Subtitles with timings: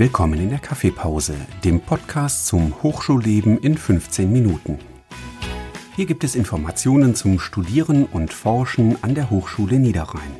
[0.00, 4.78] Willkommen in der Kaffeepause, dem Podcast zum Hochschulleben in 15 Minuten.
[5.96, 10.36] Hier gibt es Informationen zum Studieren und Forschen an der Hochschule Niederrhein.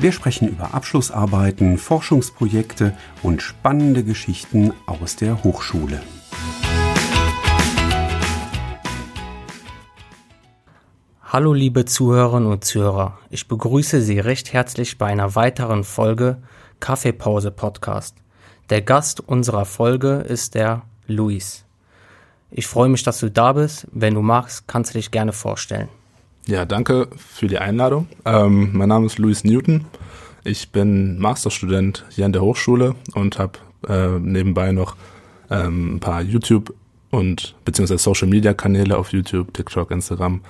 [0.00, 6.00] Wir sprechen über Abschlussarbeiten, Forschungsprojekte und spannende Geschichten aus der Hochschule.
[11.24, 16.40] Hallo liebe Zuhörerinnen und Zuhörer, ich begrüße Sie recht herzlich bei einer weiteren Folge
[16.80, 18.16] Kaffeepause Podcast.
[18.68, 21.64] Der Gast unserer Folge ist der Luis.
[22.50, 23.86] Ich freue mich, dass du da bist.
[23.92, 25.88] Wenn du magst, kannst du dich gerne vorstellen.
[26.46, 28.08] Ja, danke für die Einladung.
[28.24, 29.84] Ähm, mein Name ist Luis Newton.
[30.42, 34.96] Ich bin Masterstudent hier an der Hochschule und habe äh, nebenbei noch
[35.50, 36.74] ähm, ein paar YouTube
[37.10, 40.40] und beziehungsweise Social Media Kanäle auf YouTube, TikTok, Instagram,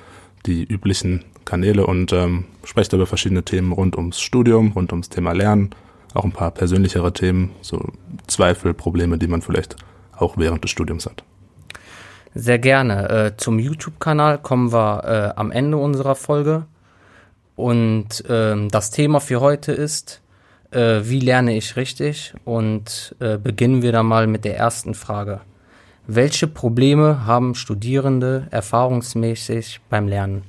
[0.46, 5.32] die üblichen Kanäle und ähm, spreche über verschiedene Themen rund ums Studium, rund ums Thema
[5.32, 5.70] Lernen,
[6.16, 7.80] auch ein paar persönlichere Themen, so
[8.26, 9.76] Zweifel, Probleme, die man vielleicht
[10.16, 11.22] auch während des Studiums hat.
[12.34, 13.08] Sehr gerne.
[13.08, 16.66] Äh, zum YouTube-Kanal kommen wir äh, am Ende unserer Folge.
[17.54, 20.20] Und äh, das Thema für heute ist,
[20.70, 22.34] äh, wie lerne ich richtig?
[22.44, 25.40] Und beginnen wir dann mal mit der ersten Frage.
[26.06, 30.42] Welche Probleme haben Studierende erfahrungsmäßig beim Lernen?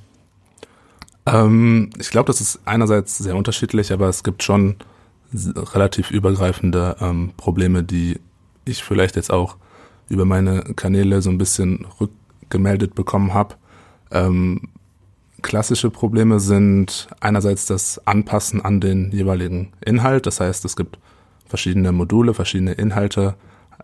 [1.26, 4.76] Ähm, ich glaube, das ist einerseits sehr unterschiedlich, aber es gibt schon
[5.34, 8.20] relativ übergreifende ähm, Probleme, die
[8.66, 9.58] ich vielleicht jetzt auch
[10.10, 13.56] über meine Kanäle so ein bisschen rückgemeldet bekommen habe.
[14.12, 14.70] Ähm,
[15.42, 20.26] klassische Probleme sind einerseits das Anpassen an den jeweiligen Inhalt.
[20.26, 20.98] Das heißt, es gibt
[21.46, 23.36] verschiedene Module, verschiedene Inhalte.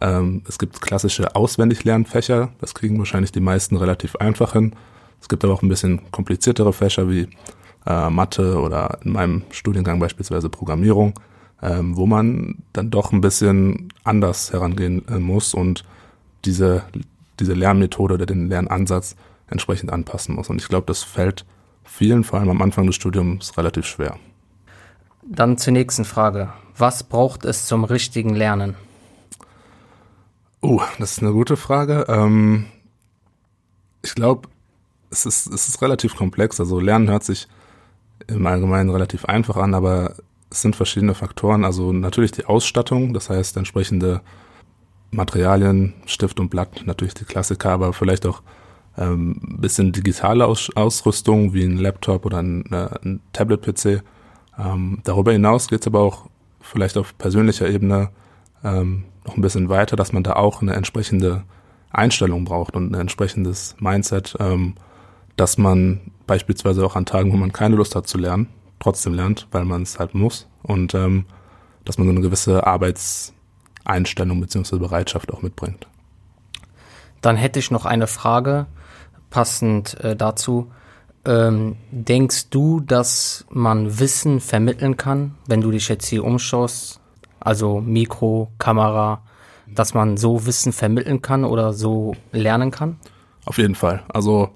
[0.02, 2.52] Ähm, es gibt klassische Auswendiglernfächer.
[2.59, 4.73] Das kriegen wahrscheinlich die meisten relativ einfach hin.
[5.21, 7.27] Es gibt aber auch ein bisschen kompliziertere Fächer wie
[7.86, 11.14] äh, Mathe oder in meinem Studiengang beispielsweise Programmierung
[11.64, 15.86] ähm, wo man dann doch ein bisschen anders herangehen äh, muss und
[16.43, 16.83] diese,
[17.39, 19.15] diese Lernmethode oder den Lernansatz
[19.48, 20.49] entsprechend anpassen muss.
[20.49, 21.45] Und ich glaube, das fällt
[21.86, 24.17] vielen, vor allem am Anfang des Studiums, relativ schwer.
[25.26, 26.52] Dann zur nächsten Frage.
[26.77, 28.76] Was braucht es zum richtigen Lernen?
[30.60, 32.05] Oh, das ist eine gute Frage.
[32.10, 32.66] Ähm,
[34.02, 34.49] ich glaube,
[35.11, 36.60] es ist, es ist relativ komplex.
[36.60, 37.48] Also Lernen hört sich
[38.27, 40.16] im Allgemeinen relativ einfach an, aber
[40.53, 41.65] es sind verschiedene Faktoren.
[41.65, 44.21] Also natürlich die Ausstattung, das heißt entsprechende
[45.11, 48.41] Materialien, Stift und Blatt, natürlich die Klassiker, aber vielleicht auch
[48.95, 54.03] ähm, bisschen digitale Aus Ausrüstung wie ein Laptop oder ein, äh, ein Tablet-PC.
[54.59, 56.27] Ähm, darüber hinaus geht es aber auch
[56.61, 58.09] vielleicht auf persönlicher Ebene
[58.63, 61.43] ähm, noch ein bisschen weiter, dass man da auch eine entsprechende
[61.89, 64.75] Einstellung braucht und ein entsprechendes Mindset, ähm,
[65.36, 68.47] dass man beispielsweise auch an Tagen, wo man keine Lust hat zu lernen,
[68.80, 71.26] trotzdem lernt, weil man es halt muss und ähm,
[71.86, 74.78] dass man so eine gewisse Arbeitseinstellung bzw.
[74.78, 75.88] Bereitschaft auch mitbringt.
[77.22, 78.67] Dann hätte ich noch eine Frage
[79.30, 80.72] passend äh, dazu.
[81.26, 87.00] Ähm, denkst du, dass man Wissen vermitteln kann, wenn du dich jetzt hier umschaust,
[87.40, 89.22] also Mikro, Kamera,
[89.67, 93.00] dass man so Wissen vermitteln kann oder so lernen kann?
[93.45, 94.04] Auf jeden Fall.
[94.10, 94.50] Also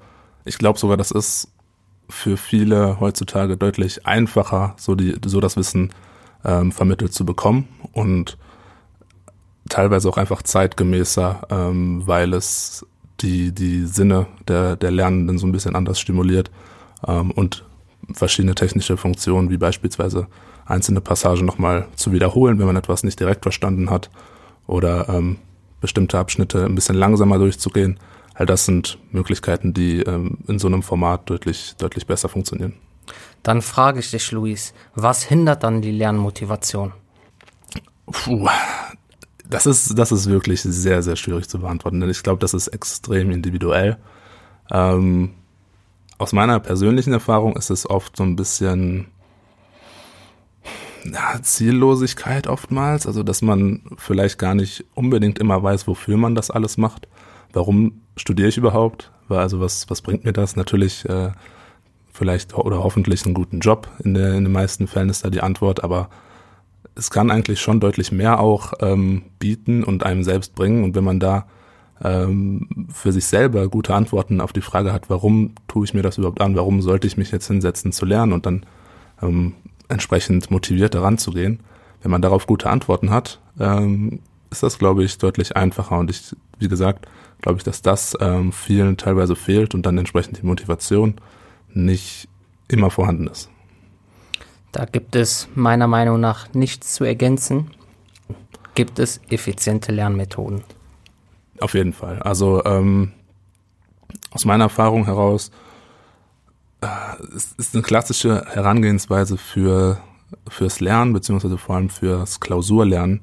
[0.44, 1.50] ich glaube sogar, das ist
[2.10, 5.92] für viele heutzutage deutlich einfacher, so, die, so das Wissen
[6.46, 8.38] ähm, vermittelt zu bekommen und
[9.70, 12.86] teilweise auch einfach zeitgemäßer, ähm, weil es
[13.20, 16.52] die, die Sinne der, der Lernenden so ein bisschen anders stimuliert
[17.06, 17.66] ähm, und
[18.14, 20.28] verschiedene technische Funktionen, wie beispielsweise
[20.66, 24.10] einzelne Passagen nochmal zu wiederholen, wenn man etwas nicht direkt verstanden hat
[24.66, 25.38] oder ähm,
[25.82, 28.00] bestimmte Abschnitte ein bisschen langsamer durchzugehen,
[28.38, 32.74] All das sind Möglichkeiten, die ähm, in so einem Format deutlich, deutlich besser funktionieren.
[33.42, 36.94] Dann frage ich dich, Luis, was hindert dann die Lernmotivation?
[38.06, 38.48] Puh,
[39.50, 42.68] das ist, das ist wirklich sehr, sehr schwierig zu beantworten, denn ich glaube, das ist
[42.68, 43.98] extrem individuell.
[44.70, 45.34] Ähm,
[46.20, 49.08] aus meiner persönlichen Erfahrung ist es oft so ein bisschen
[51.06, 56.52] ja, Ziellosigkeit oftmals, also dass man vielleicht gar nicht unbedingt immer weiß, wofür man das
[56.52, 57.08] alles macht
[57.54, 59.12] warum studiere ich überhaupt?
[59.30, 60.56] Also was, was bringt mir das?
[60.56, 61.32] Natürlich äh,
[62.12, 63.90] vielleicht oder hoffentlich einen guten Job.
[64.04, 66.10] In, der, in den meisten Fällen ist da die Antwort, aber
[66.96, 70.84] es kann eigentlich schon deutlich mehr auch ähm, bieten und einem selbst bringen.
[70.84, 71.46] Und wenn man da
[72.04, 76.18] ähm, für sich selber gute Antworten auf die Frage hat, warum tue ich mir das
[76.18, 78.66] überhaupt an, warum sollte ich mich jetzt hinsetzen zu lernen und dann
[79.22, 79.54] ähm,
[79.88, 81.60] entsprechend motiviert daran zu gehen,
[82.02, 84.20] wenn man darauf gute Antworten hat, ähm,
[84.58, 85.98] ist das, glaube ich, deutlich einfacher.
[85.98, 87.08] Und ich, wie gesagt,
[87.42, 91.16] glaube ich, dass das ähm, vielen teilweise fehlt und dann entsprechend die Motivation
[91.74, 92.28] nicht
[92.68, 93.50] immer vorhanden ist.
[94.72, 97.72] Da gibt es meiner Meinung nach nichts zu ergänzen.
[98.74, 100.64] Gibt es effiziente Lernmethoden?
[101.60, 102.20] Auf jeden Fall.
[102.20, 103.12] Also ähm,
[104.32, 105.52] aus meiner Erfahrung heraus
[106.82, 106.88] äh,
[107.36, 110.00] es ist eine klassische Herangehensweise für
[110.48, 113.22] fürs Lernen beziehungsweise vor allem fürs Klausurlernen,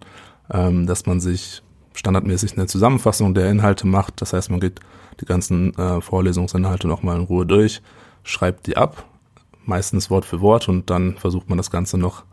[0.53, 1.63] ähm, dass man sich
[1.95, 4.21] standardmäßig eine Zusammenfassung der Inhalte macht.
[4.21, 4.81] Das heißt, man geht
[5.21, 7.83] die ganzen äh, Vorlesungsinhalte nochmal in Ruhe durch,
[8.25, 9.05] schreibt die ab,
[9.65, 12.25] meistens Wort für Wort und dann versucht man das Ganze noch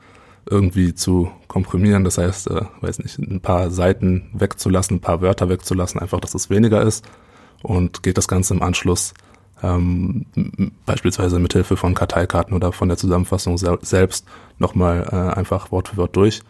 [0.50, 2.04] irgendwie zu komprimieren.
[2.04, 6.34] Das heißt, äh, weiß nicht, ein paar Seiten wegzulassen, ein paar Wörter wegzulassen, einfach, dass
[6.34, 7.06] es weniger ist
[7.62, 9.14] und geht das Ganze im Anschluss
[9.64, 10.26] ähm,
[10.86, 14.26] beispielsweise mit Hilfe von Karteikarten oder von der Zusammenfassung sel selbst
[14.58, 16.42] nochmal äh, einfach Wort für Wort durch.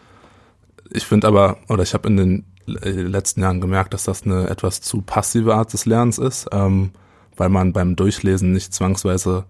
[0.92, 4.80] Ich finde aber, oder ich habe in den letzten Jahren gemerkt, dass das eine etwas
[4.80, 6.90] zu passive Art des Lernens ist, ähm,
[7.36, 9.44] weil man beim Durchlesen nicht zwangsweise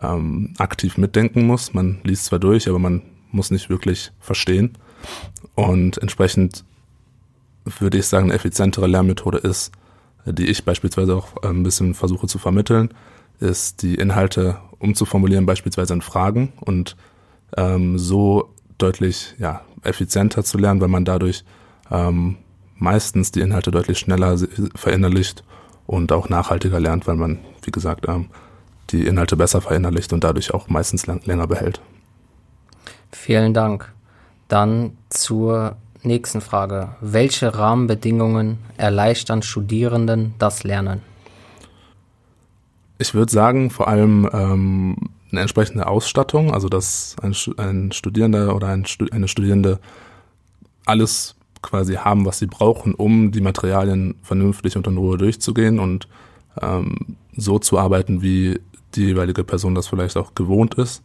[0.00, 1.74] ähm, aktiv mitdenken muss.
[1.74, 4.78] Man liest zwar durch, aber man muss nicht wirklich verstehen.
[5.54, 6.64] Und entsprechend
[7.64, 9.72] würde ich sagen, eine effizientere Lernmethode ist,
[10.24, 12.90] die ich beispielsweise auch ein bisschen versuche zu vermitteln,
[13.38, 16.96] ist die Inhalte umzuformulieren, beispielsweise in Fragen und
[17.56, 21.44] ähm, so deutlich ja, effizienter zu lernen, weil man dadurch
[21.90, 22.36] ähm,
[22.76, 24.36] meistens die Inhalte deutlich schneller
[24.74, 25.44] verinnerlicht
[25.86, 28.26] und auch nachhaltiger lernt, weil man, wie gesagt, ähm,
[28.90, 31.80] die Inhalte besser verinnerlicht und dadurch auch meistens lang, länger behält.
[33.12, 33.92] Vielen Dank.
[34.48, 36.90] Dann zur nächsten Frage.
[37.00, 41.02] Welche Rahmenbedingungen erleichtern Studierenden das Lernen?
[42.98, 44.96] Ich würde sagen, vor allem ähm,
[45.36, 49.78] eine entsprechende Ausstattung, also dass ein, ein Studierender oder ein, eine Studierende
[50.86, 56.08] alles quasi haben, was sie brauchen, um die Materialien vernünftig und in Ruhe durchzugehen und
[56.60, 58.60] ähm, so zu arbeiten, wie
[58.94, 61.02] die jeweilige Person das vielleicht auch gewohnt ist.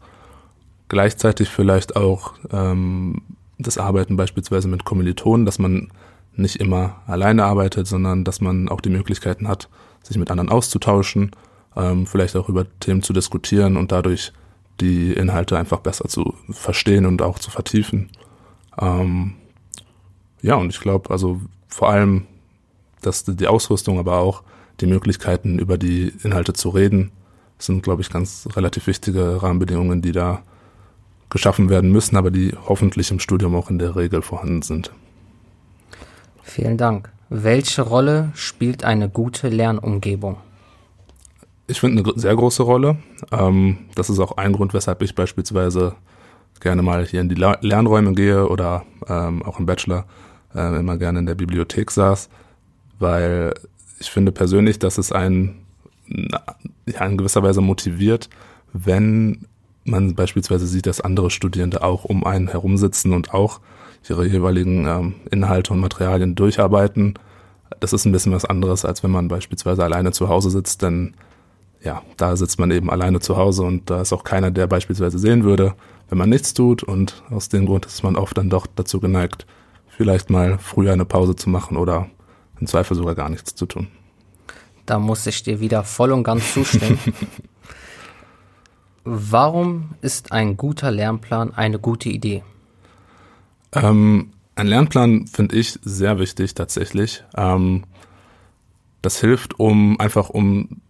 [0.87, 3.21] Gleichzeitig vielleicht auch ähm,
[3.57, 5.89] das Arbeiten beispielsweise mit Kommilitonen, dass man
[6.35, 9.67] nicht immer alleine arbeitet, sondern dass man auch die Möglichkeiten hat,
[10.03, 11.31] sich mit anderen auszutauschen,
[11.75, 14.33] ähm, vielleicht auch über Themen zu diskutieren und dadurch
[14.79, 18.09] die Inhalte einfach besser zu verstehen und auch zu vertiefen.
[18.79, 19.35] Ähm,
[20.41, 22.25] ja, und ich glaube, also vor allem,
[23.01, 24.43] dass die Ausrüstung, aber auch
[24.79, 27.11] die Möglichkeiten, über die Inhalte zu reden,
[27.59, 30.41] sind, glaube ich, ganz relativ wichtige Rahmenbedingungen, die da
[31.29, 34.91] geschaffen werden müssen, aber die hoffentlich im Studium auch in der Regel vorhanden sind.
[36.43, 37.11] Vielen Dank.
[37.29, 40.37] Welche Rolle spielt eine gute Lernumgebung?
[41.71, 42.97] Ich finde eine sehr große Rolle.
[43.31, 45.95] Ähm, das ist auch ein Grund, weshalb ich beispielsweise
[46.59, 50.05] gerne mal hier in die Lernräume gehe oder ähm, auch im Bachelor
[50.53, 52.29] äh, immer gerne in der Bibliothek saß,
[52.99, 53.53] weil
[53.99, 55.65] ich finde persönlich, dass es einen
[56.07, 58.29] ja, in gewisser Weise motiviert,
[58.73, 59.47] wenn
[59.85, 63.61] man beispielsweise sieht, dass andere Studierende auch um einen herumsitzen und auch
[64.09, 67.13] ihre jeweiligen ähm, Inhalte und Materialien durcharbeiten.
[67.79, 71.13] Das ist ein bisschen was anderes, als wenn man beispielsweise alleine zu Hause sitzt, denn
[71.83, 75.17] ja, da sitzt man eben alleine zu Hause und da ist auch keiner, der beispielsweise
[75.17, 75.73] sehen würde,
[76.09, 79.45] wenn man nichts tut und aus dem Grund ist man oft dann doch dazu geneigt,
[79.87, 82.09] vielleicht mal früher eine Pause zu machen oder
[82.59, 83.87] im Zweifel sogar gar nichts zu tun.
[84.85, 86.99] Da muss ich dir wieder voll und ganz zustimmen.
[89.03, 92.43] Warum ist ein guter Lernplan eine gute Idee?
[93.73, 97.23] Ähm, ein Lernplan finde ich sehr wichtig tatsächlich.
[97.35, 97.85] Ähm,
[99.01, 100.81] das hilft, um einfach um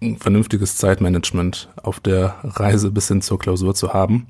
[0.00, 4.26] ein vernünftiges Zeitmanagement auf der Reise bis hin zur Klausur zu haben,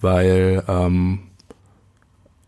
[0.00, 1.20] weil ähm,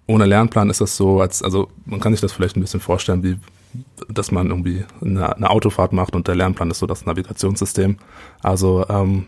[0.07, 3.23] ohne Lernplan ist das so, als also man kann sich das vielleicht ein bisschen vorstellen,
[3.23, 3.39] wie
[4.09, 7.99] dass man irgendwie eine, eine Autofahrt macht und der Lernplan ist so das Navigationssystem.
[8.41, 9.27] Also ähm,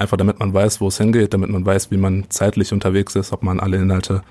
[0.00, 3.34] Einfach damit man weiß, wo es hingeht, damit man weiß, wie man zeitlich unterwegs ist,
[3.34, 4.22] ob man alle Inhalte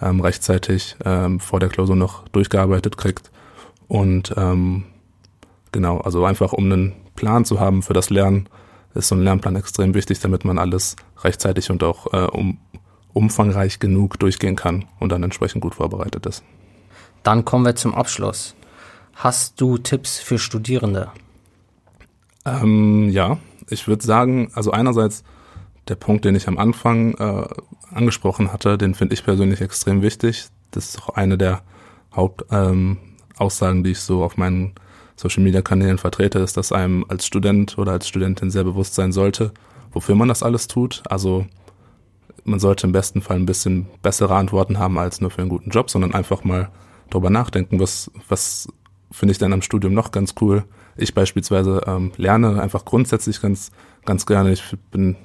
[0.00, 3.30] ähm, rechtzeitig ähm, vor der Klausur noch durchgearbeitet kriegt.
[3.88, 4.84] Und ähm,
[5.70, 8.48] genau, also einfach um einen Plan zu haben für das Lernen,
[8.94, 10.94] ist so ein Lernplan extrem wichtig, damit man alles
[11.24, 12.58] rechtzeitig und auch äh, um,
[13.12, 16.44] umfangreich genug durchgehen kann und dann entsprechend gut vorbereitet ist.
[17.24, 18.54] Dann kommen wir zum Abschluss.
[19.14, 21.10] Hast du Tipps für Studierende?
[22.44, 25.24] Ähm, ja, ich würde sagen, also einerseits
[25.88, 27.48] der Punkt, den ich am Anfang äh,
[27.92, 30.46] angesprochen hatte, den finde ich persönlich extrem wichtig.
[30.70, 31.62] Das ist auch eine der
[32.14, 34.74] Hauptaussagen, ähm, die ich so auf meinen
[35.18, 39.10] Social Media Kanälen vertrete, ist, dass einem als Student oder als Studentin sehr bewusst sein
[39.10, 39.52] sollte,
[39.90, 41.02] wofür man das alles tut.
[41.10, 41.44] Also
[42.44, 45.70] man sollte im besten Fall ein bisschen bessere Antworten haben als nur für einen guten
[45.70, 46.70] Job, sondern einfach mal
[47.10, 48.68] drüber nachdenken, was, was
[49.10, 50.64] finde ich denn am Studium noch ganz cool,
[50.96, 53.72] ich beispielsweise ähm, lerne einfach grundsätzlich ganz,
[54.04, 54.52] ganz gerne.
[54.52, 55.16] Ich bin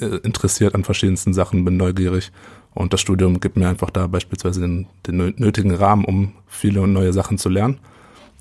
[0.00, 2.32] äh, interessiert an verschiedensten Sachen, bin neugierig
[2.74, 7.12] und das Studium gibt mir einfach da beispielsweise den, den nötigen Rahmen, um viele neue
[7.12, 7.78] Sachen zu lernen.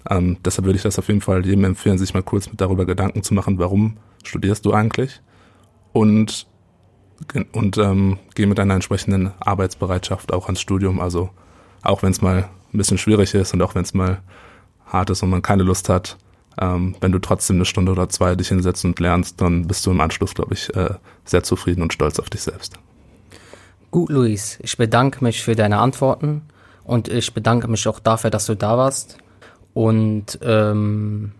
[0.09, 3.23] Ähm, deshalb würde ich das auf jeden Fall jedem empfehlen, sich mal kurz darüber Gedanken
[3.23, 5.21] zu machen, warum studierst du eigentlich?
[5.93, 6.47] Und,
[7.53, 10.99] und ähm, geh mit einer entsprechenden Arbeitsbereitschaft auch ans Studium.
[10.99, 11.29] Also
[11.81, 14.21] auch wenn es mal ein bisschen schwierig ist und auch wenn es mal
[14.85, 16.17] hart ist und man keine Lust hat,
[16.59, 19.91] ähm, wenn du trotzdem eine Stunde oder zwei dich hinsetzt und lernst, dann bist du
[19.91, 20.95] im Anschluss, glaube ich, äh,
[21.25, 22.75] sehr zufrieden und stolz auf dich selbst.
[23.91, 26.41] Gut, Luis, ich bedanke mich für deine Antworten
[26.83, 29.17] und ich bedanke mich auch dafür, dass du da warst.
[29.73, 31.31] Und ähm,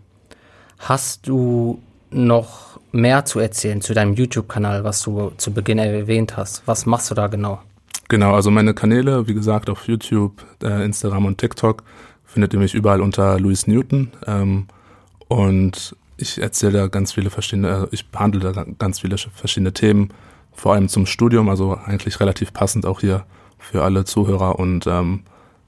[0.79, 6.63] hast du noch mehr zu erzählen zu deinem YouTube-Kanal, was du zu Beginn erwähnt hast?
[6.65, 7.59] Was machst du da genau?
[8.09, 11.83] Genau, also meine Kanäle, wie gesagt, auf YouTube, äh, Instagram und TikTok
[12.25, 14.11] findet ihr mich überall unter Louis Newton.
[14.27, 14.67] Ähm,
[15.27, 20.09] und ich erzähle da ganz viele verschiedene, äh, ich behandle da ganz viele verschiedene Themen,
[20.51, 23.25] vor allem zum Studium, also eigentlich relativ passend auch hier
[23.57, 25.21] für alle Zuhörer und ähm,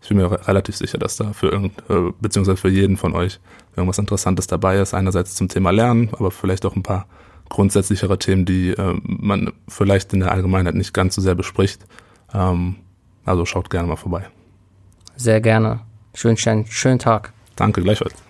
[0.05, 3.39] ich bin mir relativ sicher, dass da für irgend, äh, beziehungsweise für jeden von euch
[3.75, 4.93] irgendwas Interessantes dabei ist.
[4.93, 7.07] Einerseits zum Thema Lernen, aber vielleicht auch ein paar
[7.49, 11.87] grundsätzlichere Themen, die äh, man vielleicht in der Allgemeinheit nicht ganz so sehr bespricht.
[12.35, 12.75] Ähm,
[13.25, 14.27] also schaut gerne mal vorbei.
[15.15, 15.79] Sehr gerne.
[16.13, 17.33] Schönen, schönen Tag.
[17.55, 18.24] Danke, gleichfalls.